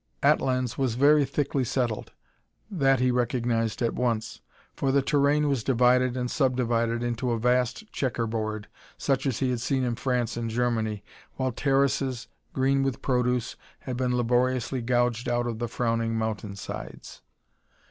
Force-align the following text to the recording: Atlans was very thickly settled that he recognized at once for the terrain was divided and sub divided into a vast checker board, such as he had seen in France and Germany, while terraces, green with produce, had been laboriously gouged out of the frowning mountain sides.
Atlans 0.23 0.79
was 0.79 0.95
very 0.95 1.25
thickly 1.25 1.63
settled 1.63 2.11
that 2.71 2.99
he 2.99 3.11
recognized 3.11 3.83
at 3.83 3.93
once 3.93 4.41
for 4.75 4.91
the 4.91 5.03
terrain 5.03 5.47
was 5.47 5.63
divided 5.63 6.17
and 6.17 6.31
sub 6.31 6.55
divided 6.57 7.03
into 7.03 7.29
a 7.29 7.37
vast 7.37 7.91
checker 7.93 8.25
board, 8.25 8.67
such 8.97 9.27
as 9.27 9.37
he 9.41 9.51
had 9.51 9.59
seen 9.61 9.83
in 9.83 9.93
France 9.93 10.35
and 10.37 10.49
Germany, 10.49 11.03
while 11.35 11.51
terraces, 11.51 12.27
green 12.51 12.81
with 12.81 13.03
produce, 13.03 13.55
had 13.81 13.95
been 13.95 14.17
laboriously 14.17 14.81
gouged 14.81 15.29
out 15.29 15.45
of 15.45 15.59
the 15.59 15.67
frowning 15.67 16.15
mountain 16.17 16.55
sides. 16.55 17.21